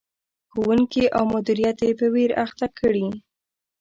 [0.51, 3.07] ښوونکي او مدیریت یې په ویر اخته کړي.